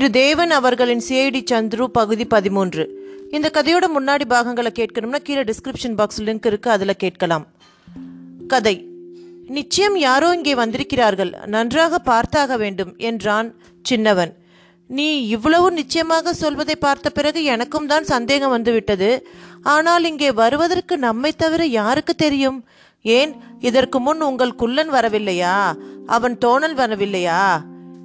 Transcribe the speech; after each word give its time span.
திரு 0.00 0.12
தேவன் 0.12 0.52
அவர்களின் 0.56 1.02
சிஐடி 1.06 1.40
சந்துரு 1.50 1.84
பகுதி 1.96 2.24
பதிமூன்று. 2.34 2.84
இந்த 3.36 3.48
கதையோட 3.56 3.86
முன்னாடி 3.96 4.24
பாகங்களை 4.32 4.70
கேட்கணும்னா 4.78 5.18
கீழே 5.26 5.42
டிஸ்கிரிப்ஷன் 5.48 5.96
பாக்ஸ் 5.98 6.20
லிங்க் 6.26 6.46
இருக்கு 6.50 6.70
அதில் 6.70 7.00
கேட்கலாம். 7.02 7.44
கதை. 8.52 8.74
நிச்சயம் 9.56 9.96
யாரோ 9.96 10.28
இங்கே 10.34 10.54
வந்திருக்கிறார்கள் 10.54 11.32
நன்றாக 11.54 12.00
பார்த்தாக 12.10 12.56
வேண்டும் 12.62 12.92
என்றான் 13.08 13.48
சின்னவன். 13.88 14.32
நீ 14.86 15.08
இவ்வளவு 15.26 15.66
நிச்சயமாக 15.80 16.34
சொல்வதை 16.34 16.76
பார்த்த 16.76 17.10
பிறகு 17.10 17.42
எனக்கும் 17.44 17.86
தான் 17.86 18.04
சந்தேகம் 18.04 18.54
வந்துவிட்டது. 18.56 19.10
ஆனால் 19.62 20.04
இங்கே 20.04 20.30
வருவதற்கு 20.42 20.98
நம்மை 20.98 21.32
தவிர 21.32 21.64
யாருக்கு 21.80 22.14
தெரியும்? 22.14 22.64
ஏன் 23.02 23.34
இதற்கு 23.60 24.00
முன் 24.00 24.20
உங்கள் 24.20 24.58
குள்ளன் 24.62 24.92
வரவில்லையா? 24.92 25.56
அவன் 26.06 26.38
தோணல் 26.46 26.78
வரவில்லையா? 26.82 27.42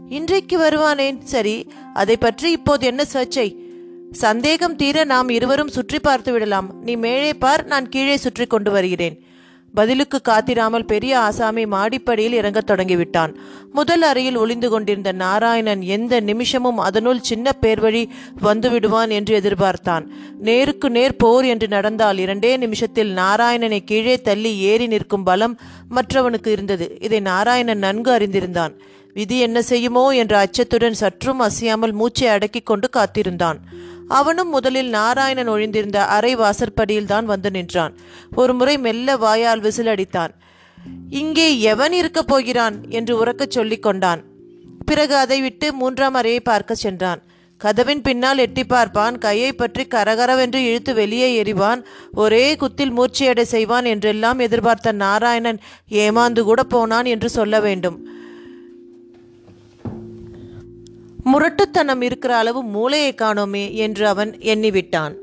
இன்றைக்கு 0.09 0.55
வருவானேன்? 0.59 1.17
சரி 1.23 1.67
அதை 1.93 2.17
பற்றி 2.17 2.51
இப்போது 2.51 2.85
என்ன 2.85 3.03
சர்ச்சை 3.13 3.45
சந்தேகம் 4.11 4.75
தீர 4.75 5.03
நாம் 5.03 5.29
இருவரும் 5.29 5.67
சுற்றி 5.67 5.99
பார்த்து 5.99 6.31
விடலாம். 6.31 6.67
நீ 6.81 6.95
மேலே 6.95 7.33
பார் 7.33 7.65
நான் 7.65 7.89
கீழே 7.89 8.17
சுற்றி 8.17 8.45
கொண்டு 8.45 8.71
வருகிறேன். 8.71 9.15
பதிலுக்கு 9.73 10.21
காத்திராமல் 10.21 10.87
பெரிய 10.91 11.19
ஆசாமி 11.19 11.65
மாடிப்படியில் 11.65 12.37
இறங்கத் 12.39 12.69
தொடங்கிவிட்டான். 12.71 13.31
முதல் 13.71 14.01
அறையில் 14.01 14.35
ஒளிந்து 14.35 14.69
கொண்டிருந்த 14.69 15.11
நாராயணன் 15.11 15.81
எந்த 15.81 16.19
நிமிஷமும் 16.19 16.77
அதனுள் 16.77 17.19
சின்ன 17.19 17.55
பேர்வழி 17.61 18.09
வந்து 18.41 18.69
விடுவான் 18.69 19.09
என்று 19.09 19.41
எதிர்பார்த்தான். 19.41 20.05
நேருக்கு 20.39 20.89
நேர் 20.89 21.15
போர் 21.15 21.45
என்று 21.45 21.67
நடந்தால் 21.67 22.17
இரண்டே 22.17 22.57
நிமிஷத்தில் 22.57 23.13
நாராயணனை 23.15 23.83
கீழே 23.83 24.21
தள்ளி 24.21 24.57
ஏறி 24.57 24.87
நிற்கும் 24.87 25.23
பலம் 25.23 25.59
மற்றவனுக்கு 25.95 26.47
இருந்தது. 26.47 26.97
இதை 27.01 27.19
நாராயணன் 27.19 27.77
நன்கு 27.77 28.11
அறிந்திருந்தான். 28.11 28.75
விதி 29.15 29.39
என்ன 29.39 29.61
செய்யுமோ 29.61 30.09
என்ற 30.09 30.45
அச்சத்துடன் 30.45 30.91
சற்றும் 30.91 31.39
அசையாமல் 31.39 31.91
மூச்சை 31.91 32.27
அடக்கிக் 32.27 32.65
கொண்டு 32.65 32.89
காத்திருந்தான். 32.89 33.59
அவனும் 34.07 34.49
முதலில் 34.49 34.89
நாராயணன் 34.89 35.49
ஒழிந்திருந்த 35.49 35.95
அறை 35.95 36.35
வாசற்படியில் 36.35 37.05
தான் 37.05 37.25
வந்து 37.25 37.51
நின்றான். 37.51 37.97
ஒரு 38.35 38.53
முறை 38.53 38.77
மெல்ல 38.77 39.17
வாயால் 39.17 39.59
விசில் 39.59 39.87
அடித்தான். 39.87 40.29
இங்கே 41.09 41.59
எவன் 41.59 41.93
இருக்கப் 41.93 42.27
போகிறான்? 42.27 42.75
என்று 42.89 43.25
உறக்கச் 43.25 43.51
சொல்லிக் 43.51 43.81
கொண்டான். 43.81 44.23
பிறகு 44.85 45.15
அதை 45.15 45.41
விட்டு 45.41 45.73
மூன்றாம் 45.73 46.13
அறையை 46.13 46.39
பார்க்க 46.39 46.75
சென்றான். 46.75 47.21
கதவின் 47.57 48.01
பின்னால் 48.01 48.37
எட்டி 48.37 48.63
பார்ப்பான். 48.63 49.17
கையை 49.17 49.53
பற்றி 49.53 49.83
கரகரவென்று 49.89 50.55
இழுத்து 50.55 50.93
வெளியே 50.93 51.43
எறிவான். 51.43 51.81
ஒரே 52.13 52.55
குத்தில் 52.55 52.93
மூர்ச்சியடை 52.97 53.41
செய்வான் 53.41 53.85
என்றெல்லாம் 53.85 54.39
எதிர்பார்த்த 54.39 54.91
நாராயணன் 54.91 55.59
ஏமாந்து 55.89 56.41
கூட 56.41 56.63
போனான் 56.63 57.05
என்று 57.05 57.29
சொல்ல 57.29 57.59
வேண்டும். 57.59 57.97
முரட்டுத்தனம் 61.31 62.01
இருக்கிற 62.01 62.35
அளவு 62.35 62.63
மூளையை 62.63 63.15
காணோமே 63.17 63.73
என்று 63.73 64.07
அவன் 64.07 64.37
எண்ணிவிட்டான். 64.37 65.13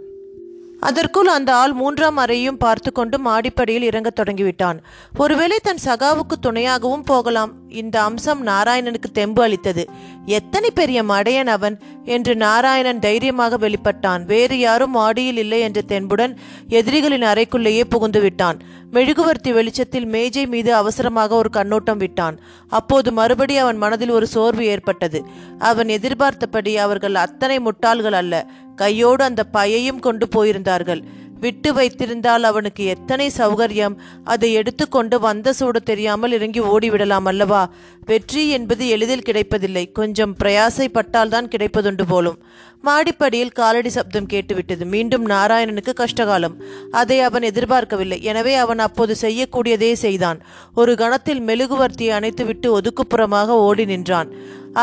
அதற்குள் 0.80 1.26
அந்த 1.26 1.54
ஆள் 1.54 1.72
மூன்றாம் 1.72 2.16
அறையும் 2.16 2.56
பார்த்து 2.56 2.92
கொண்டு 2.92 3.18
மாடிப்படியில் 3.18 3.82
இறங்கத் 3.82 4.18
தொடங்கிவிட்டான். 4.20 4.78
ஒருவேளை 5.18 5.58
தன் 5.62 5.78
சகாவுக்கு 5.84 6.36
துணையாகவும் 6.42 7.04
போகலாம். 7.04 7.61
இந்த 7.72 8.02
அம்சம் 8.02 8.46
நாராயணனுக்கு 8.46 9.10
தெம்பு 9.12 9.42
அளித்தது. 9.42 9.88
எத்தனை 10.26 10.70
பெரிய 10.70 11.02
மடையன் 11.02 11.46
அவன் 11.46 11.78
என்று 12.04 12.36
நாராயணன் 12.36 12.98
தைரியமாக 12.98 13.58
வெளிப்பட்டான். 13.58 14.24
வேறு 14.24 14.58
யாரும் 14.58 14.90
மாடியில் 14.90 15.36
இல்லை 15.36 15.60
என்ற 15.60 15.80
தென்புடன் 15.80 16.38
எதிரிகளின் 16.68 17.22
அறைக்குள்ளேயே 17.22 17.84
புகுந்து 17.88 18.20
விட்டான். 18.20 18.58
மெழுகுவர்த்தி 18.90 19.52
வெளிச்சத்தில் 19.52 20.06
மேஜை 20.06 20.46
மீது 20.46 20.74
அவசரமாக 20.74 21.34
ஒரு 21.34 21.50
கண்ணோட்டம் 21.50 21.98
விட்டான். 21.98 22.38
அப்போது 22.68 23.12
மறுபடி 23.12 23.56
அவன் 23.56 23.76
மனதில் 23.76 24.10
ஒரு 24.10 24.26
சோர்வு 24.26 24.64
ஏற்பட்டது. 24.64 25.24
அவன் 25.58 25.88
எதிர்பார்த்தபடி 25.88 26.76
அவர்கள் 26.76 27.14
அத்தனை 27.14 27.58
முட்டாள்கள் 27.58 28.12
அல்ல. 28.12 28.46
கையோடு 28.76 29.24
அந்த 29.24 29.44
பையையும் 29.44 29.98
கொண்டு 29.98 30.28
போயிருந்தார்கள். 30.28 31.02
விட்டு 31.42 31.70
வைத்திருந்தால் 31.78 32.44
அவனுக்கு 32.50 32.84
எத்தனை 32.94 33.26
சௌகரியம்? 33.38 33.94
அதை 34.32 34.50
எடுத்துக்கொண்டு 34.52 35.16
வந்த 35.20 35.52
சூடு 35.58 35.82
தெரியாமல் 35.82 36.34
இறங்கி 36.38 36.60
ஓடிவிடலாம் 36.72 37.28
அல்லவா? 37.32 37.62
வெற்றி 38.10 38.44
என்பது 38.56 38.84
எளிதில் 38.88 39.26
கிடைப்பதில்லை. 39.28 39.84
கொஞ்சம் 40.00 40.36
பிரயாசைப்பட்டால் 40.42 41.32
தான் 41.34 41.50
கிடைப்பதுண்டு 41.54 42.06
போலும். 42.12 42.38
மாடிப்படியில் 42.86 43.56
காலடி 43.58 43.90
சப்தம் 43.96 44.28
கேட்டுவிட்டது. 44.32 44.84
மீண்டும் 44.94 45.26
நாராயணனுக்கு 45.26 45.92
கஷ்டகாலம். 46.00 46.56
அதை 47.00 47.18
அவன் 47.20 47.44
எதிர்பார்க்கவில்லை. 47.50 48.18
எனவே 48.30 48.54
அவன் 48.54 48.78
அப்போது 48.78 49.14
செய்யக்கூடியதே 49.20 49.92
செய்தான். 50.04 50.40
ஒரு 50.74 50.94
கணத்தில் 51.02 51.42
மெழுகுவர்த்தியை 51.50 52.12
அணைத்துவிட்டு 52.18 52.68
ஒதுக்குப்புறமாக 52.78 53.58
ஓடி 53.68 53.84
நின்றான். 53.84 54.30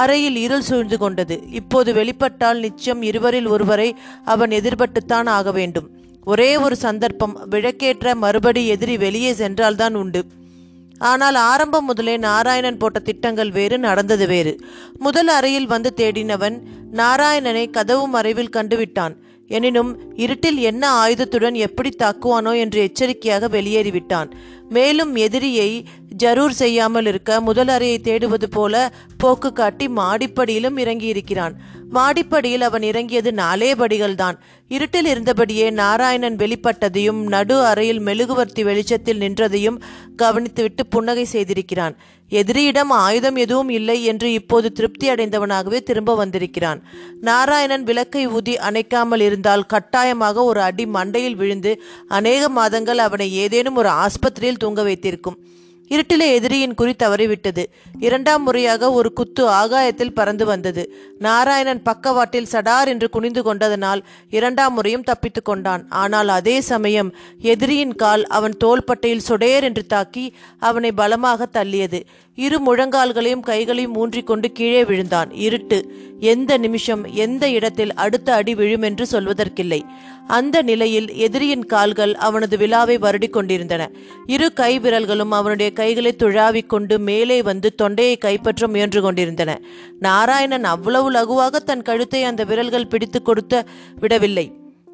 அறையில் 0.02 0.36
இருள் 0.46 0.68
சூழ்ந்து 0.72 0.98
கொண்டது. 0.98 1.38
இப்போது 1.60 1.90
வெளிப்பட்டால் 1.94 2.60
நிச்சயம் 2.60 3.02
இருவரில் 3.02 3.48
ஒருவரை 3.48 3.90
அவன் 4.26 4.50
எதிர்பட்டுத்தான் 4.50 5.30
ஆக 5.38 5.52
வேண்டும். 5.52 5.90
ஒரே 6.26 6.58
ஒரு 6.58 6.76
சந்தர்ப்பம் 6.76 7.38
விளக்கேற்ற 7.50 8.16
மறுபடி 8.16 8.68
எதிரி 8.68 8.98
வெளியே 8.98 9.34
சென்றால்தான் 9.34 9.96
உண்டு. 9.96 10.24
ஆனால் 10.98 11.36
ஆரம்பம் 11.36 11.86
முதலே 11.86 12.18
நாராயணன் 12.18 12.78
போட்ட 12.78 13.00
திட்டங்கள் 13.00 13.52
வேறு 13.52 13.80
நடந்தது 13.80 14.28
வேறு. 14.28 14.60
முதல் 14.98 15.28
அறையில் 15.28 15.68
வந்து 15.68 15.94
தேடினவன் 15.96 16.62
நாராயணனை 16.92 17.70
கதவு 17.70 18.08
மறைவில் 18.08 18.56
கண்டுவிட்டான். 18.56 19.16
எனினும் 19.48 20.00
இருட்டில் 20.16 20.58
என்ன 20.58 20.92
ஆயுதத்துடன் 20.92 21.54
எப்படி 21.54 21.90
தாக்குவானோ 21.90 22.60
என்று 22.60 22.82
எச்சரிக்கையாக 22.82 23.48
வெளியேறிவிட்டான். 23.48 24.30
மேலும் 24.70 25.16
எதிரியை 25.16 25.86
ஜரூர் 26.16 26.52
செய்யாமல் 26.52 27.06
இருக்க 27.06 27.42
முதல் 27.42 27.68
அறையை 27.68 28.00
தேடுவது 28.04 28.46
போல 28.50 28.94
போக்கு 29.18 29.54
காட்டி 29.54 29.88
மாடிப்படியிலும் 29.88 30.78
இறங்கியிருக்கிறான். 30.78 31.56
மாடிப்படியில் 31.94 32.62
அவன் 32.62 32.82
இறங்கியது 32.82 33.34
நாலே 33.34 33.74
படிகள்தான். 33.74 34.38
இருட்டில் 34.68 35.06
இருந்தபடியே 35.06 35.72
நாராயணன் 35.72 36.36
வெளிப்பட்டதையும் 36.36 37.22
நடு 37.28 37.66
அறையில் 37.66 38.00
மெழுகுவர்த்தி 38.00 38.64
வெளிச்சத்தில் 38.64 39.20
நின்றதையும் 39.20 39.82
கவனித்துவிட்டு 40.18 40.84
புன்னகை 40.90 41.26
செய்திருக்கிறான். 41.32 41.96
எதிரியிடம் 42.32 42.92
ஆயுதம் 43.06 43.36
எதுவும் 43.36 43.70
இல்லை 43.70 44.04
என்று 44.04 44.32
இப்போது 44.32 44.72
திருப்தி 44.72 45.10
அடைந்தவனாகவே 45.10 45.80
திரும்ப 45.84 46.16
வந்திருக்கிறான். 46.16 46.82
நாராயணன் 47.22 47.84
விளக்கை 47.84 48.28
ஊதி 48.28 48.58
அணைக்காமல் 48.58 49.20
இருந்தால் 49.20 49.66
கட்டாயமாக 49.66 50.44
ஒரு 50.44 50.62
அடி 50.62 50.86
மண்டையில் 50.86 51.36
விழுந்து 51.36 51.82
அநேக 52.08 52.50
மாதங்கள் 52.50 52.98
அவனை 52.98 53.34
ஏதேனும் 53.34 53.76
ஒரு 53.76 53.90
ஆஸ்பத்திரியில் 53.90 54.58
தூங்க 54.58 54.84
வைத்திருக்கும். 54.84 55.40
இருட்டிலே 55.90 56.28
எதிரியின் 56.38 56.74
குறி 56.74 56.94
தவறிவிட்டது. 57.04 57.64
இரண்டாம் 58.00 58.44
முறையாக 58.44 58.92
ஒரு 58.92 59.14
குத்து 59.14 59.44
ஆகாயத்தில் 59.48 60.14
பறந்து 60.14 60.46
வந்தது. 60.46 60.84
நாராயணன் 61.20 61.82
பக்கவாட்டில் 61.82 62.50
சடார் 62.52 62.88
என்று 62.88 63.10
குனிந்து 63.10 63.44
கொண்டதனால் 63.44 64.04
இரண்டாம் 64.30 64.74
முறையும் 64.74 65.04
தப்பித்து 65.04 65.42
கொண்டான். 65.42 65.84
ஆனால் 65.90 66.28
அதே 66.28 66.62
சமயம் 66.62 67.14
எதிரியின் 67.42 67.96
கால் 67.96 68.26
அவன் 68.28 68.58
தோள்பட்டையில் 68.64 69.28
சொடேர் 69.30 69.64
என்று 69.64 69.86
தாக்கி 69.86 70.26
அவனை 70.60 70.92
பலமாக 70.92 71.48
தள்ளியது. 71.54 72.02
இரு 72.38 72.58
முழங்கால்களையும் 72.66 73.48
கைகளையும் 73.50 73.96
ஊன்றிக்கொண்டு 73.96 74.48
கீழே 74.52 74.84
விழுந்தான். 74.84 75.32
இருட்டு 75.32 75.80
எந்த 76.20 76.52
நிமிஷம் 76.58 77.04
எந்த 77.26 77.44
இடத்தில் 77.50 77.94
அடுத்த 77.94 78.34
அடி 78.34 78.56
விழும் 78.56 78.82
என்று 78.82 79.06
சொல்வதற்கில்லை. 79.12 79.82
அந்த 80.30 80.62
நிலையில் 80.62 81.08
எதிரியின் 81.18 81.66
கால்கள் 81.66 82.14
அவனது 82.18 82.58
விழாவை 82.58 82.96
வருடி 82.98 83.30
கொண்டிருந்தன. 83.30 83.84
இரு 84.26 84.54
கை 84.54 84.72
விரல்களும் 84.80 85.32
அவனுடைய 85.32 85.70
கைகளை 85.72 86.12
துழாவிக் 86.18 86.66
கொண்டு 86.66 87.00
மேலே 87.00 87.42
வந்து 87.42 87.76
தொண்டையை 87.76 88.18
கைப்பற்ற 88.18 88.68
முயன்று 88.68 89.02
கொண்டிருந்தன. 89.02 89.58
நாராயணன் 90.00 90.64
அவ்வளவு 90.64 91.10
லகுவாக 91.12 91.64
தன் 91.64 91.82
கழுத்தை 91.82 92.24
அந்த 92.24 92.44
விரல்கள் 92.44 92.88
பிடித்து 92.88 93.22
கொடுத்த 93.22 93.54
விடவில்லை. 94.00 94.48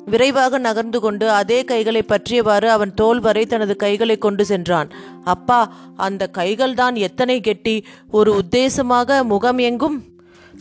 விரைவாக 0.07 0.57
நகர்ந்து 0.57 0.99
கொண்டு 0.99 1.25
அதே 1.31 1.59
கைகளை 1.63 2.01
பற்றியவாறு 2.03 2.67
அவன் 2.67 2.93
தோல் 2.93 3.19
வரை 3.19 3.45
தனது 3.45 3.75
கைகளை 3.75 4.17
கொண்டு 4.17 4.45
சென்றான். 4.45 4.89
அப்பா 5.25 5.59
அந்த 5.97 6.29
கைகள்தான் 6.37 6.95
எத்தனை 6.99 7.37
கெட்டி! 7.41 7.77
ஒரு 8.11 8.33
உத்தேசமாக 8.41 9.23
முகம் 9.23 9.57
எங்கும் 9.57 9.97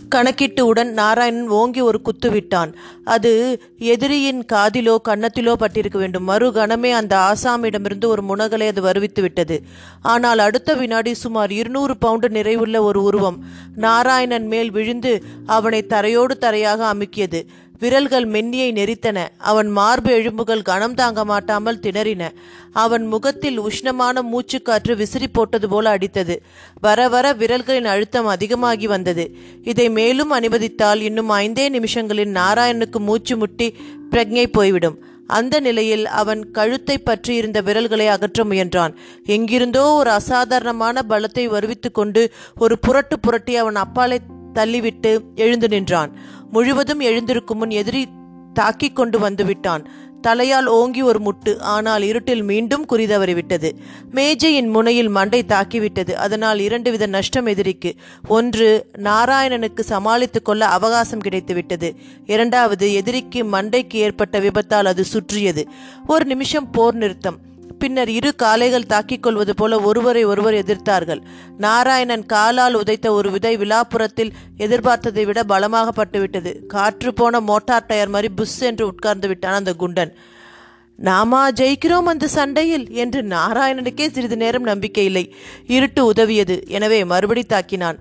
கணக்கிட்டு 0.09 0.67
உடன் 0.67 0.93
நாராயணன் 0.93 1.49
ஓங்கி 1.49 1.81
ஒரு 1.81 2.03
குத்து 2.03 2.31
விட்டான். 2.31 2.75
அது 3.05 3.61
எதிரியின் 3.79 4.45
காதிலோ 4.53 4.97
கன்னத்திலோ 5.09 5.55
பட்டிருக்க 5.59 5.99
வேண்டும். 5.99 6.25
மறு 6.25 6.51
கணமே 6.51 6.91
அந்த 6.91 7.17
ஆசாமிடமிருந்து 7.19 8.05
ஒரு 8.05 8.23
முனகலை 8.23 8.67
அது 8.67 8.83
வருவித்து 8.83 9.23
விட்டது. 9.23 9.63
ஆனால் 10.03 10.39
அடுத்த 10.39 10.75
வினாடி 10.75 11.15
சுமார் 11.15 11.53
இருநூறு 11.53 11.97
பவுண்டு 11.97 12.29
நிறைவுள்ள 12.29 12.81
ஒரு 12.81 13.03
உருவம் 13.03 13.45
நாராயணன் 13.77 14.47
மேல் 14.47 14.71
விழுந்து 14.71 15.25
அவனை 15.47 15.87
தரையோடு 15.89 16.37
தரையாக 16.41 16.81
அமுக்கியது. 16.95 17.43
விரல்கள் 17.85 18.27
மென்னியை 18.29 18.69
நெரித்தன. 18.79 19.19
அவன் 19.51 19.69
மார்பு 19.79 20.11
எழும்புகள் 20.19 20.67
கனம் 20.71 20.95
தாங்க 20.95 21.23
மாட்டாமல் 21.25 21.81
திணறின. 21.83 22.23
அவன் 22.83 23.07
முகத்தில் 23.07 23.59
உஷ்ணமான 23.61 24.23
மூச்சுக்காற்று 24.33 24.95
விசிறி 24.97 25.29
போட்டது 25.29 25.69
போல 25.69 25.97
அடித்தது. 25.97 26.37
வர 26.81 27.09
வர 27.09 27.27
விரல்களின் 27.33 27.91
அழுத்தம் 27.95 28.29
அதிகமாகி 28.35 28.87
வந்தது. 28.87 29.27
இதை 29.65 29.89
மேலும் 29.91 30.31
அனுமதித்தால் 30.31 31.01
இன்னும் 31.01 31.33
ஐந்தே 31.45 31.67
நிமிஷங்களில் 31.69 32.33
நாராயணனுக்கு 32.33 33.01
மூச்சு 33.09 33.37
முட்டி 33.37 33.69
பிரக்ஞை 34.11 34.47
போய்விடும். 34.53 34.99
அந்த 35.37 35.55
நிலையில் 35.61 36.07
அவன் 36.21 36.41
கழுத்தை 36.51 36.97
பற்றியிருந்த 36.99 37.59
விரல்களை 37.61 38.07
அகற்ற 38.07 38.41
முயன்றான். 38.45 38.93
எங்கிருந்தோ 39.27 39.85
ஒரு 40.01 40.11
அசாதாரணமான 40.11 41.05
பலத்தை 41.09 41.45
வருவித்து 41.47 41.91
கொண்டு 41.93 42.23
ஒரு 42.59 42.77
புரட்டு 42.79 43.19
புரட்டி 43.21 43.55
அவன் 43.57 43.79
அப்பாலை 43.85 44.19
தள்ளிவிட்டு 44.55 45.13
எழுந்து 45.35 45.69
நின்றான். 45.69 46.11
முழுவதும் 46.55 47.01
எழுந்திருக்கும் 47.01 47.59
முன் 47.59 47.71
எதிரி 47.71 48.03
தாக்கிக் 48.53 48.97
கொண்டு 48.97 49.19
வந்து 49.19 49.45
விட்டான். 49.45 49.85
தலையால் 50.27 50.65
ஓங்கி 50.65 51.03
ஒரு 51.03 51.21
முட்டு 51.25 51.59
ஆனால் 51.59 52.03
இருட்டில் 52.03 52.43
மீண்டும் 52.43 52.85
குறிதவறிவிட்டது 52.89 53.71
மேஜையின் 54.11 54.69
முனையில் 54.69 55.09
மண்டை 55.09 55.41
தாக்கிவிட்டது. 55.49 56.13
அதனால் 56.27 56.59
இரண்டு 56.59 56.91
வித 56.91 57.07
நஷ்டம் 57.07 57.47
எதிரிக்கு. 57.47 57.95
ஒன்று 58.29 58.69
நாராயணனுக்கு 58.99 59.81
சமாளித்துக் 59.81 60.45
கொள்ள 60.45 60.67
அவகாசம் 60.67 61.25
கிடைத்துவிட்டது. 61.25 61.91
இரண்டாவது 62.27 62.93
எதிரிக்கு 62.93 63.45
மண்டைக்கு 63.45 64.01
ஏற்பட்ட 64.07 64.39
விபத்தால் 64.39 64.91
அது 64.93 65.05
சுற்றியது. 65.05 65.69
ஒரு 66.07 66.25
நிமிஷம் 66.25 66.71
போர் 66.71 66.95
நிறுத்தம். 66.95 67.39
பின்னர் 67.79 68.09
இரு 68.09 68.35
காளைகள் 68.35 68.87
தாக்கிக் 68.87 69.23
கொள்வது 69.23 69.55
போல 69.55 69.81
ஒருவரை 69.81 70.25
ஒருவர் 70.25 70.55
எதிர்த்தார்கள். 70.55 71.21
நாராயணன் 71.59 72.27
காலால் 72.27 72.75
உதைத்த 72.75 73.13
ஒரு 73.13 73.31
விதை 73.31 73.57
விழாப்புறத்தில் 73.57 74.33
எதிர்பார்த்ததை 74.59 75.25
விட 75.25 75.43
பலமாக 75.45 76.05
பட்டுவிட்டது. 76.05 76.67
காற்று 76.67 77.13
போன 77.15 77.41
மோட்டார் 77.41 77.87
டயர் 77.87 78.09
மாதிரி 78.09 78.31
புஷ் 78.35 78.63
என்று 78.63 78.87
உட்கார்ந்து 78.87 79.29
விட்டான் 79.29 79.55
அந்த 79.55 79.75
குண்டன். 79.79 80.15
நாமா 80.99 81.43
ஜெயிக்கிறோம் 81.61 82.11
அந்த 82.13 82.27
சண்டையில் 82.27 82.91
என்று 82.91 83.23
நாராயணனுக்கே 83.23 84.11
சிறிது 84.11 84.37
நேரம் 84.37 84.63
நம்பிக்கை 84.63 85.05
இல்லை. 85.05 85.35
இருட்டு 85.67 86.13
உதவியது. 86.13 86.57
எனவே 86.69 87.05
மறுபடி 87.05 87.45
தாக்கினான். 87.49 87.99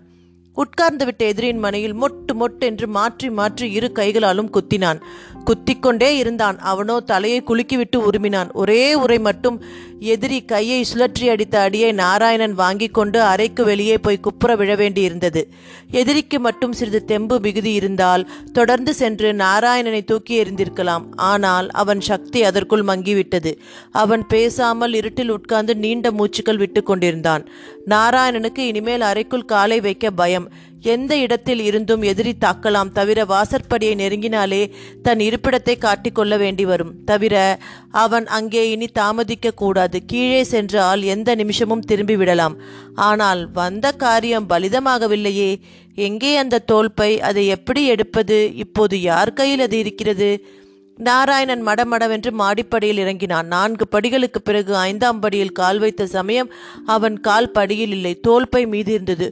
உட்கார்ந்துவிட்ட 0.57 1.21
எதிரியின் 1.31 1.41
எதிரின் 1.43 1.63
மனையில் 1.65 1.95
மொட்டு 2.01 2.33
மொட்டு 2.39 2.63
என்று 2.69 2.87
மாற்றி 2.87 3.27
மாற்றி 3.29 3.65
இரு 3.71 3.87
கைகளாலும் 3.91 4.49
குத்தினான். 4.55 4.99
குத்திக்கொண்டே 5.47 6.09
இருந்தான். 6.17 6.57
அவனோ 6.71 6.95
தலையை 6.99 7.39
குலுக்கிவிட்டு 7.47 7.97
உருமினான். 8.07 8.49
ஒரே 8.53 8.83
உரை 8.93 9.17
மட்டும் 9.19 9.57
எதிரி 10.13 10.37
கையை 10.45 10.77
சுழற்றி 10.91 11.25
அடித்த 11.29 11.55
அடியை 11.59 11.89
நாராயணன் 11.91 12.53
வாங்கி 12.53 12.87
கொண்டு 12.87 13.19
அறைக்கு 13.21 13.63
வெளியே 13.63 13.97
போய் 13.97 14.19
குப்புற 14.19 14.55
விழ 14.55 14.71
வேண்டியிருந்தது. 14.75 15.41
எதிரிக்கு 15.91 16.39
மட்டும் 16.39 16.73
சிறிது 16.73 17.01
தெம்பு 17.05 17.35
மிகுதி 17.39 17.73
இருந்தால் 17.73 18.23
தொடர்ந்து 18.53 18.93
சென்று 18.93 19.29
நாராயணனை 19.33 20.01
தூக்கி 20.05 20.35
எறிந்திருக்கலாம். 20.43 21.05
ஆனால் 21.15 21.69
அவன் 21.83 22.01
சக்தி 22.01 22.41
அதற்குள் 22.43 22.87
மங்கிவிட்டது. 22.91 23.53
அவன் 23.91 24.25
பேசாமல் 24.27 24.93
இருட்டில் 24.93 25.29
உட்கார்ந்து 25.29 25.75
நீண்ட 25.75 26.11
மூச்சுக்கள் 26.11 26.61
விட்டு 26.63 26.83
கொண்டிருந்தான். 26.83 27.45
நாராயணனுக்கு 27.89 28.63
இனிமேல் 28.71 29.01
அறைக்குள் 29.01 29.49
காலை 29.53 29.79
வைக்க 29.81 30.11
பயம். 30.11 30.42
எந்த 30.81 31.17
இடத்தில் 31.17 31.59
இருந்தும் 31.59 32.01
எதிரி 32.01 32.33
தாக்கலாம். 32.45 32.91
தவிர 32.91 33.25
வாசற்படியை 33.25 33.95
நெருங்கினாலே 33.95 34.61
தன் 35.01 35.17
இருப்பிடத்தை 35.17 35.75
காட்டிக்கொள்ள 35.77 36.37
வேண்டி 36.37 36.65
வரும். 36.65 37.03
தவிர 37.05 37.59
அவன் 37.91 38.27
அங்கே 38.27 38.71
இனி 38.71 38.87
தாமதிக்க 38.87 39.51
கூடாது. 39.51 39.99
கீழே 40.05 40.43
சென்றால் 40.43 41.03
எந்த 41.03 41.35
நிமிஷமும் 41.35 41.79
திரும்பி 41.79 42.15
விடலாம். 42.15 42.57
ஆனால் 42.95 43.51
வந்த 43.51 43.91
காரியம் 43.91 44.49
பலிதமாகவில்லையே. 44.49 45.51
எங்கே 45.95 46.35
அந்த 46.35 46.59
தோல்பை? 46.59 47.21
அதை 47.21 47.47
எப்படி 47.47 47.85
எடுப்பது? 47.85 48.55
இப்போது 48.55 49.01
யார் 49.01 49.33
கையில் 49.33 49.59
அது 49.59 49.77
இருக்கிறது? 49.77 50.45
நாராயணன் 50.97 51.65
மடமடவென்று 51.65 52.31
மாடிப்படியில் 52.31 52.97
இறங்கினான். 52.97 53.47
நான்கு 53.47 53.85
படிகளுக்கு 53.91 54.39
பிறகு 54.43 54.75
ஐந்தாம் 54.75 55.19
படியில் 55.19 55.51
கால் 55.51 55.79
வைத்த 55.79 56.05
சமயம் 56.07 56.51
அவன் 56.85 57.19
கால் 57.19 57.51
படியில் 57.51 57.91
இல்லை. 57.91 58.19
தோல்பை 58.19 58.65
மீது 58.65 58.91
இருந்தது 58.93 59.27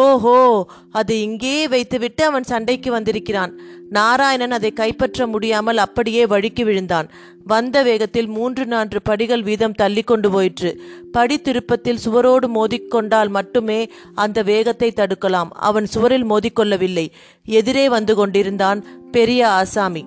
ஓஹோ 0.00 0.66
அதை 0.90 1.22
இங்கேயே 1.22 1.68
வைத்துவிட்டு 1.68 2.24
அவன் 2.24 2.42
சண்டைக்கு 2.42 2.90
வந்திருக்கிறான். 2.90 3.52
நாராயணன் 3.88 4.50
அதை 4.50 4.70
கைப்பற்ற 4.72 5.26
முடியாமல் 5.26 5.76
அப்படியே 5.76 6.26
வழுக்கி 6.26 6.64
விழுந்தான். 6.64 7.08
வந்த 7.44 7.82
வேகத்தில் 7.82 8.26
மூன்று 8.26 8.66
நான்கு 8.66 9.02
படிகள் 9.02 9.42
வீதம் 9.42 9.72
தள்ளி 9.72 10.02
கொண்டு 10.02 10.30
போயிற்று. 10.30 10.70
படி 11.12 11.40
திருப்பத்தில் 11.40 12.02
சுவரோடு 12.04 12.48
மோதிக்கொண்டால் 12.48 13.28
மட்டுமே 13.28 13.90
அந்த 14.14 14.42
வேகத்தை 14.42 14.92
தடுக்கலாம். 14.96 15.50
அவன் 15.68 15.86
சுவரில் 15.86 16.30
மோதிக்கொள்ளவில்லை 16.30 17.06
எதிரே 17.44 17.88
வந்து 17.88 18.14
கொண்டிருந்தான் 18.14 18.82
பெரிய 19.10 19.48
ஆசாமி. 19.48 20.04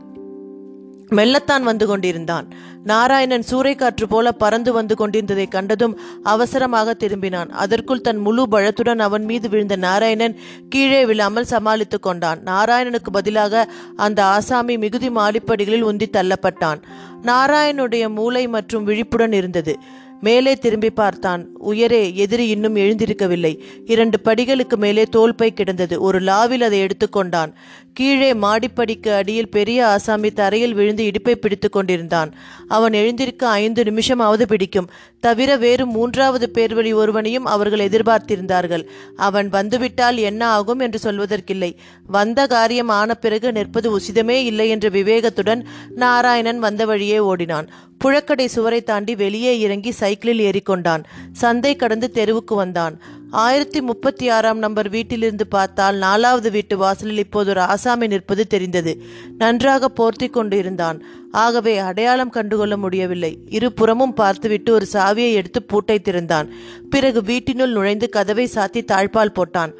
மெல்லத்தான் 1.10 1.62
வந்து 1.62 1.88
கொண்டிருந்தான். 1.88 2.48
நாராயணன் 2.86 3.44
சூறைக்காற்று 3.52 4.06
போல 4.10 4.32
பறந்து 4.32 4.74
வந்து 4.74 4.96
கொண்டிருந்ததை 4.96 5.48
கண்டதும் 5.48 6.00
அவசரமாக 6.24 6.96
திரும்பினான். 7.04 7.50
அதற்குள் 7.50 8.02
தன் 8.02 8.18
முழு 8.18 8.44
பழத்துடன் 8.52 9.00
அவன் 9.00 9.24
மீது 9.24 9.50
விழுந்த 9.50 9.76
நாராயணன் 9.76 10.38
கீழே 10.70 11.06
விழாமல் 11.06 11.52
சமாளித்துக் 11.54 12.02
கொண்டான். 12.02 12.40
நாராயணனுக்கு 12.46 13.12
பதிலாக 13.12 13.72
அந்த 13.96 14.20
ஆசாமி 14.26 14.78
மிகுதி 14.78 15.10
மாடிப்படிகளில் 15.10 15.88
உந்தி 15.92 16.08
தள்ளப்பட்டான். 16.12 16.82
நாராயணனுடைய 17.24 18.14
மூளை 18.14 18.48
மற்றும் 18.48 18.84
விழிப்புடன் 18.84 19.34
இருந்தது. 19.34 19.76
மேலே 20.22 20.56
திரும்பி 20.56 20.90
பார்த்தான். 20.90 21.42
உயரே 21.60 22.16
எதிரி 22.16 22.48
இன்னும் 22.48 22.76
எழுந்திருக்கவில்லை. 22.76 23.54
இரண்டு 23.86 24.18
படிகளுக்கு 24.24 24.76
மேலே 24.76 25.04
தோல்பை 25.04 25.54
கிடந்தது. 25.54 26.02
ஒரு 26.02 26.20
லாவில் 26.20 26.64
அதை 26.68 26.80
எடுத்துக்கொண்டான் 26.80 27.52
கீழே 27.96 28.34
மாடிப்படிக்கு 28.34 29.10
அடியில் 29.16 29.50
பெரிய 29.50 29.88
ஆசாமி 29.88 30.32
தரையில் 30.32 30.74
விழுந்து 30.74 31.04
இடுப்பை 31.06 31.36
பிடித்து 31.36 31.70
கொண்டிருந்தான். 31.70 32.36
அவன் 32.68 32.94
எழுந்திருக்க 32.94 33.48
ஐந்து 33.48 33.84
நிமிஷமாவது 33.84 34.44
பிடிக்கும். 34.44 34.90
தவிர 35.20 35.56
வேறு 35.56 35.86
மூன்றாவது 35.86 36.52
பேர்வழி 36.54 36.94
ஒருவனையும் 36.94 37.46
அவர்கள் 37.46 37.88
எதிர்பார்த்திருந்தார்கள். 37.90 38.84
அவன் 39.16 39.50
வந்துவிட்டால் 39.50 40.18
என்ன 40.18 40.48
ஆகும் 40.48 40.80
என்று 40.80 41.00
சொல்வதற்கில்லை. 41.04 41.76
வந்த 42.08 42.48
காரியம் 42.48 42.90
ஆன 42.90 43.14
பிறகு 43.14 43.52
நிற்பது 43.52 44.00
உசிதமே 44.00 44.38
இல்லை 44.44 44.70
என்ற 44.70 44.90
விவேகத்துடன் 44.90 45.64
நாராயணன் 45.90 46.60
வந்த 46.60 46.86
வழியே 46.86 47.20
ஓடினான். 47.20 47.70
புழக்கடை 48.04 48.46
சுவரை 48.46 48.84
தாண்டி 48.84 49.16
வெளியே 49.16 49.60
இறங்கி 49.60 49.92
சைக்கிளில் 49.92 50.44
ஏறிக்கொண்டான். 50.50 51.04
சந்தை 51.32 51.76
கடந்து 51.76 52.12
தெருவுக்கு 52.12 52.56
வந்தான். 52.56 53.02
ஆயிரத்தி 53.32 53.82
முப்பத்தி 53.82 54.30
ஆறாம் 54.30 54.58
நம்பர் 54.58 54.90
வீட்டிலிருந்து 54.90 55.48
பார்த்தால் 55.48 55.96
நாலாவது 55.96 56.52
வீட்டு 56.52 56.78
வாசலில் 56.78 57.18
இப்போது 57.18 57.50
ஒரு 57.50 57.60
ஆசாமி 57.60 58.08
நிற்பது 58.08 58.48
தெரிந்தது. 58.48 59.04
நன்றாக 59.38 59.90
போர்த்தி 59.90 60.30
கொண்டு 60.30 60.58
இருந்தான். 60.58 61.04
ஆகவே 61.32 61.78
அடையாளம் 61.78 62.30
கண்டுகொள்ள 62.30 62.78
முடியவில்லை. 62.78 63.38
இருபுறமும் 63.50 64.14
பார்த்துவிட்டு 64.14 64.74
ஒரு 64.74 64.88
சாவியை 64.94 65.34
எடுத்து 65.34 65.64
பூட்டை 65.64 66.00
திறந்தான். 66.00 66.54
பிறகு 66.90 67.22
வீட்டினுள் 67.22 67.72
நுழைந்து 67.72 68.10
கதவை 68.10 68.50
சாத்தி 68.56 68.84
தாழ்பால் 68.86 69.42
போட்டான். 69.42 69.72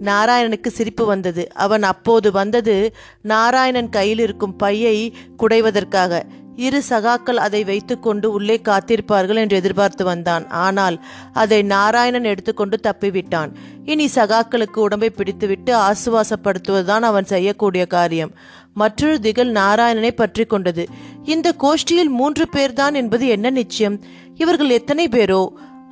நாராயணனுக்கு 0.00 0.66
சிரிப்பு 0.66 1.06
வந்தது. 1.06 1.52
அவன் 1.54 1.82
அப்போது 1.82 2.32
வந்தது 2.32 2.94
நாராயணன் 3.22 3.88
கையில் 3.88 4.18
இருக்கும் 4.18 4.56
பையை 4.56 5.16
குடைவதற்காக. 5.36 6.24
இரு 6.58 6.80
சகாக்கள் 6.88 7.38
அதை 7.46 7.64
வைத்துக்கொண்டு 7.64 8.26
உள்ளே 8.32 8.56
காத்திருப்பார்கள் 8.64 9.40
என்று 9.42 9.56
எதிர்பார்த்து 9.56 10.04
வந்தான். 10.04 10.44
ஆனால் 10.48 10.96
அதை 11.32 11.62
நாராயணன் 11.62 12.24
எடுத்துக்கொண்டு 12.24 12.78
தப்பிவிட்டான். 12.82 13.50
இனி 13.84 14.06
சகாக்களுக்கு 14.14 14.78
உடம்பை 14.78 15.10
பிடித்துவிட்டு 15.10 15.72
ஆசுவாசப்படுத்துவதுதான் 15.78 17.06
அவன் 17.10 17.24
செய்யக்கூடிய 17.24 17.86
காரியம். 17.86 18.32
மற்றொரு 18.74 19.20
திகழ் 19.20 19.52
நாராயணனை 19.56 20.10
பற்றி 20.10 20.44
கொண்டது. 20.44 20.86
இந்த 21.24 21.48
கோஷ்டியில் 21.62 22.12
மூன்று 22.20 22.46
பேர்தான் 22.56 22.94
என்பது 22.94 23.26
என்ன 23.26 23.50
நிச்சயம்? 23.50 23.98
இவர்கள் 24.34 24.70
எத்தனை 24.70 25.06
பேரோ? 25.08 25.42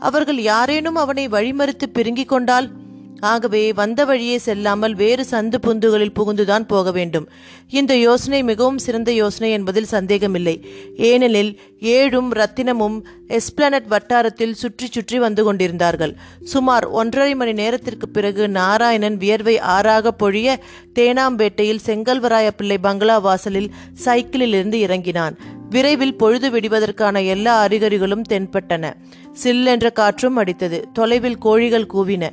அவர்கள் 0.01 0.41
யாரேனும் 0.41 0.95
அவனை 0.95 1.25
வழிமறித்து 1.29 1.87
பிடுங்கிக் 1.93 2.29
கொண்டால் 2.29 2.69
ஆகவே 3.21 3.73
வந்த 3.73 4.05
வழியே 4.05 4.39
செல்லாமல் 4.39 4.95
வேறு 4.95 5.27
சந்து 5.31 5.55
புந்துகளில் 5.63 6.13
புகுந்துதான் 6.15 6.67
போக 6.67 6.93
வேண்டும். 6.93 7.29
இந்த 7.69 7.97
யோசனை 7.97 8.43
மிகவும் 8.43 8.79
சிறந்த 8.79 9.13
யோசனை 9.13 9.53
என்பதில் 9.53 9.85
சந்தேகமில்லை. 9.85 10.65
ஏனெனில் 10.97 11.61
ஏழும் 11.81 12.29
ரத்தினமும் 12.31 13.05
எஸ்பிளனட் 13.29 13.87
வட்டாரத்தில் 13.87 14.53
சுற்றி 14.53 14.87
சுற்றி 14.91 15.19
வந்து 15.19 15.45
கொண்டிருந்தார்கள். 15.45 16.17
சுமார் 16.45 16.87
ஒன்றரை 16.87 17.35
மணி 17.35 17.53
நேரத்திற்கு 17.53 18.09
பிறகு 18.09 18.49
நாராயணன் 18.49 19.17
வியர்வை 19.17 19.59
ஆறாக 19.59 20.15
பொழிய 20.19 20.57
தேனாம்பேட்டையில் 20.95 21.85
செங்கல்வராய 21.87 22.49
பிள்ளை 22.57 22.79
பங்களா 22.79 23.19
வாசலில் 23.19 23.75
சைக்கிளிலிருந்து 24.05 24.75
இறங்கினான். 24.75 25.37
விரைவில் 25.71 26.15
பொழுது 26.15 26.51
விடுவதற்கான 26.51 27.23
எல்லா 27.23 27.67
அறிகுறிகளும் 27.67 28.23
தென்பட்டன. 28.29 28.95
சில்லென்ற 29.45 29.93
காற்றும் 29.93 30.37
அடித்தது. 30.37 30.85
தொலைவில் 30.93 31.39
கோழிகள் 31.39 31.91
கூவின. 31.95 32.31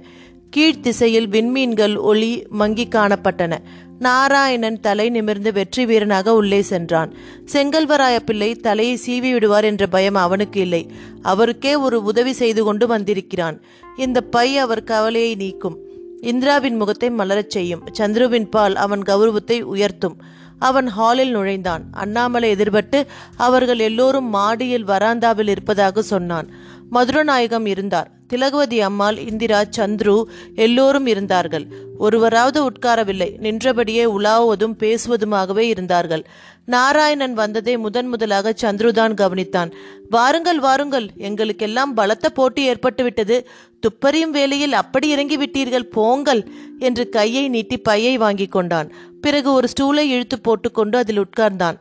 கீழ்த்திசையில் 0.56 1.28
விண்மீன்கள் 1.28 1.98
ஒளி 1.98 2.46
மங்கி 2.50 2.88
காணப்பட்டன. 2.88 3.58
நாராயணன் 4.00 4.80
தலை 4.80 5.10
நிமிர்ந்து 5.10 5.54
வெற்றி 5.54 5.86
வீரனாக 5.86 6.34
உள்ளே 6.34 6.62
சென்றான். 6.62 7.14
செங்கல்வராய 7.54 8.20
பிள்ளை 8.26 8.56
தலையை 8.56 9.00
சீவி 9.06 9.32
விடுவார் 9.32 9.64
என்ற 9.64 9.88
பயம் 9.88 10.16
அவனுக்கு 10.16 10.60
இல்லை. 10.60 10.92
அவருக்கே 11.22 11.76
ஒரு 11.76 12.04
உதவி 12.04 12.32
செய்து 12.32 12.64
கொண்டு 12.64 12.88
வந்திருக்கிறான். 12.88 13.62
இந்த 13.98 14.22
பை 14.22 14.58
அவர் 14.58 14.84
கவலையை 14.84 15.36
நீக்கும். 15.36 15.78
இந்திராவின் 16.22 16.76
முகத்தை 16.76 17.10
மலரச் 17.10 17.50
செய்யும். 17.50 17.84
சந்துருவின் 18.00 18.50
பால் 18.50 18.76
அவன் 18.76 19.02
கௌரவத்தை 19.02 19.62
உயர்த்தும். 19.62 20.22
அவன் 20.60 20.88
ஹாலில் 20.88 21.32
நுழைந்தான். 21.32 21.84
அண்ணாமலை 21.92 22.56
எதிர்பட்டு 22.56 23.04
அவர்கள் 23.38 23.80
எல்லோரும் 23.80 24.30
மாடியில் 24.30 24.86
வராந்தாவில் 24.86 25.50
இருப்பதாக 25.50 26.02
சொன்னான். 26.02 26.50
மதுரநாயகம் 26.92 27.66
இருந்தார். 27.66 28.12
திலகவதி 28.34 28.82
அம்மாள் 28.82 29.18
இந்திரா 29.18 29.64
சந்துரு 29.78 30.24
எல்லோரும் 30.56 31.06
இருந்தார்கள். 31.06 31.66
ஒருவராவது 31.98 32.60
உட்காரவில்லை. 32.64 33.38
நின்றபடியே 33.38 34.06
உலாவுவதும் 34.06 34.76
பேசுவதுமாகவே 34.80 35.66
இருந்தார்கள். 35.74 36.24
நாராயணன் 36.66 37.34
வந்ததை 37.34 37.78
முதன் 37.78 38.08
முதலாக 38.08 38.54
சந்துருதான் 38.62 39.14
கவனித்தான். 39.14 39.72
வாருங்கள் 40.10 40.60
வாருங்கள். 40.60 41.10
எங்களுக்கெல்லாம் 41.18 41.94
பலத்த 41.94 42.30
போட்டி 42.30 42.70
ஏற்பட்டுவிட்டது. 42.70 43.46
துப்பறியும் 43.82 44.30
வேலையில் 44.30 44.74
அப்படி 44.74 45.10
இறங்கி 45.10 45.38
விட்டீர்கள் 45.38 45.92
போங்கள் 45.92 46.42
என்று 46.80 47.10
கையை 47.10 47.48
நீட்டி 47.48 47.78
பையை 47.78 48.18
வாங்கி 48.18 48.48
கொண்டான். 48.48 48.92
பிறகு 49.22 49.52
ஒரு 49.52 49.68
ஸ்டூலை 49.74 50.06
இழுத்து 50.16 50.40
போட்டுக்கொண்டு 50.40 50.98
அதில் 50.98 51.20
உட்கார்ந்தான். 51.20 51.80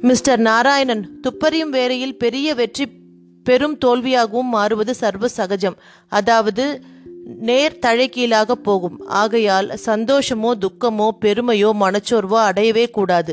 மிஸ்டர் 0.00 0.38
நாராயணன் 0.38 1.20
துப்பறியும் 1.22 1.74
வேலையில் 1.78 2.18
பெரிய 2.18 2.54
வெற்றி 2.54 2.84
பெரும் 3.44 3.76
தோல்வியாகவும் 3.84 4.52
மாறுவது 4.56 4.94
சர்வ 4.94 5.28
சகஜம் 5.38 5.78
அதாவது 6.12 6.66
நேர் 7.48 7.78
தழைக்கீழாக 7.78 8.54
போகும். 8.54 8.96
ஆகையால் 9.20 9.68
சந்தோஷமோ 9.86 10.50
துக்கமோ 10.64 11.06
பெருமையோ 11.22 11.70
மனச்சோர்வோ 11.82 12.38
அடையவே 12.48 12.84
கூடாது. 12.90 13.32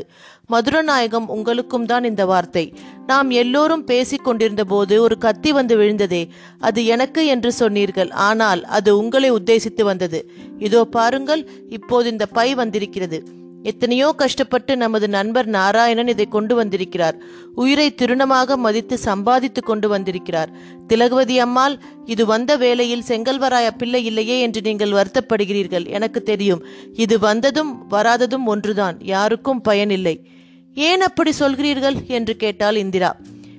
மதுரநாயகம் 0.52 1.26
உங்களுக்கும் 1.34 1.86
தான் 1.90 2.04
இந்த 2.04 2.22
வார்த்தை. 2.30 2.64
நாம் 3.06 3.28
எல்லோரும் 3.42 3.84
பேசிக் 3.84 4.24
கொண்டிருந்த 4.24 4.64
போது 4.64 4.94
ஒரு 5.02 5.18
கத்தி 5.18 5.52
வந்து 5.52 5.76
விழுந்ததே. 5.76 6.22
அது 6.58 6.80
எனக்கு 6.94 7.22
என்று 7.26 7.52
சொன்னீர்கள். 7.52 8.10
ஆனால் 8.28 8.62
அது 8.78 8.90
உங்களை 9.02 9.30
உத்தேசித்து 9.32 9.82
வந்தது. 9.82 10.20
இதோ 10.58 10.82
பாருங்கள் 10.96 11.44
இப்போது 11.78 12.08
இந்த 12.08 12.26
பை 12.38 12.48
வந்திருக்கிறது. 12.54 13.20
எத்தனையோ 13.62 14.12
கஷ்டப்பட்டு 14.16 14.76
நமது 14.76 15.08
நண்பர் 15.08 15.46
நாராயணன் 15.46 16.08
இதை 16.08 16.26
கொண்டு 16.26 16.54
வந்திருக்கிறார். 16.54 17.16
உயிரை 17.54 17.94
திருணமாக 17.94 18.56
மதித்து 18.56 18.98
சம்பாதித்து 18.98 19.62
கொண்டு 19.62 19.88
வந்திருக்கிறார். 19.88 20.50
திலகவதி 20.88 21.38
அம்மாள் 21.38 21.78
இது 22.04 22.26
வந்த 22.26 22.56
வேளையில் 22.56 23.04
செங்கல்வராய 23.08 23.70
பிள்ளை 23.78 24.04
இல்லையே 24.04 24.40
என்று 24.40 24.60
நீங்கள் 24.60 24.90
வருத்தப்படுகிறீர்கள். 24.90 25.86
எனக்கு 25.88 26.22
தெரியும் 26.22 26.64
இது 26.92 27.18
வந்ததும் 27.18 27.84
வராததும் 27.90 28.44
ஒன்றுதான் 28.44 28.98
யாருக்கும் 29.00 29.60
பயனில்லை. 29.60 30.26
ஏன் 30.74 31.00
அப்படி 31.00 31.30
சொல்கிறீர்கள்? 31.38 32.06
என்று 32.06 32.36
கேட்டாள் 32.36 32.76
இந்திரா. 32.76 33.16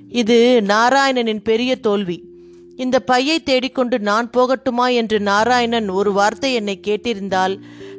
இது 0.09 0.61
நாராயணனின் 0.67 1.43
பெரிய 1.43 1.75
தோல்வி. 1.75 2.23
இந்த 2.75 2.99
பையை 2.99 3.39
தேடிக்கொண்டு 3.39 3.99
நான் 3.99 4.29
போகட்டுமா? 4.37 4.93
என்று 4.93 5.19
நாராயணன் 5.19 5.89
ஒரு 5.89 6.11
வார்த்தை 6.13 6.53
என்னை 6.53 6.79
கேட்டிருந்தால் 6.87 7.55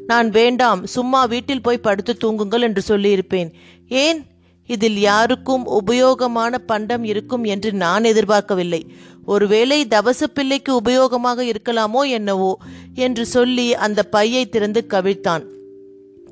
நான் 0.06 0.30
வேண்டாம் 0.30 0.87
சும்மா 0.87 1.25
வீட்டில் 1.25 1.61
போய் 1.61 1.78
படுத்து 1.78 2.16
தூங்குங்கள் 2.25 2.61
என்று 2.61 2.82
சொல்லியிருப்பேன். 2.88 3.50
ஏன்? 3.88 4.25
இதில் 4.66 4.99
யாருக்கும் 4.99 5.66
உபயோகமான 5.66 6.58
பண்டம் 6.58 7.04
இருக்கும் 7.04 7.44
என்று 7.44 7.73
நான் 7.73 8.04
எதிர்பார்க்கவில்லை. 8.04 8.87
ஒருவேளை 9.25 9.87
தவச 9.87 10.26
பிள்ளைக்கு 10.26 10.80
உபயோகமாக 10.80 11.52
இருக்கலாமோ 11.52 12.08
என்னவோ 12.08 12.58
என்று 12.94 13.26
சொல்லி 13.26 13.75
அந்த 13.75 14.02
பையை 14.02 14.49
திறந்து 14.49 14.87
கவிழ்த்தான். 14.88 15.44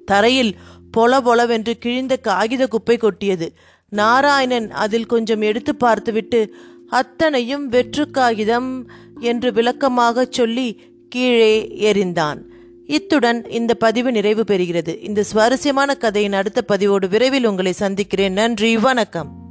தரையில் 0.05 0.57
பொல 0.91 1.21
பொலவென்று 1.21 1.79
கிழிந்த 1.79 2.17
காகித 2.17 2.67
குப்பை 2.67 2.97
கொட்டியது. 2.97 3.53
நாராயணன் 3.89 4.71
அதில் 4.71 5.07
கொஞ்சம் 5.07 5.41
எடுத்து 5.41 5.77
பார்த்துவிட்டு 5.77 6.55
அத்தனையும் 6.89 7.69
வெற்று 7.69 8.11
காகிதம் 8.11 8.91
என்று 9.21 9.53
விளக்கமாகச் 9.53 10.33
சொல்லி 10.33 10.81
கீழே 11.09 11.53
எறிந்தான். 11.81 12.39
இத்துடன் 12.93 13.49
இந்த 13.49 13.75
பதிவு 13.75 14.13
நிறைவு 14.13 14.45
பெறுகிறது. 14.47 15.03
இந்த 15.03 15.23
சுவாரஸ்யமான 15.23 15.95
கதையின் 15.95 16.33
அடுத்த 16.33 16.63
பதிவோடு 16.63 17.09
விரைவில் 17.09 17.45
உங்களை 17.45 17.73
சந்திக்கிறேன். 17.73 18.33
நன்றி 18.33 18.77
வணக்கம். 18.77 19.42